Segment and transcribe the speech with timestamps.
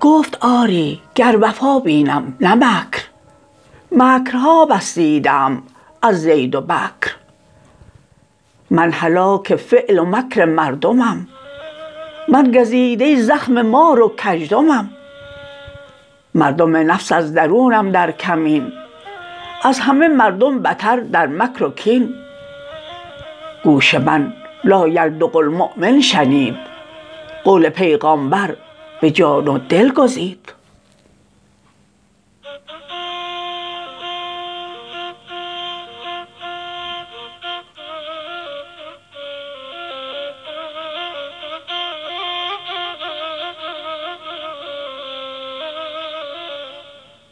[0.00, 3.02] گفت آری گر وفا بینم نه مکر.
[3.92, 5.62] مکرها بس دیده ام
[6.02, 7.16] از زید و بکر.
[8.70, 11.28] من هلاک فعل و مکر مردمم.
[12.28, 14.90] من گزیده زخم مار و کژدمم.
[16.34, 18.72] مردم نفس از درونم در کمین.
[19.62, 22.14] از همه مردم بتر در مکر و کین.
[23.64, 24.32] گوش من
[24.64, 26.56] لا یلدغ المؤمن شنید.
[27.44, 28.56] قول پیغامبر
[29.00, 30.52] به جان و دل گزید.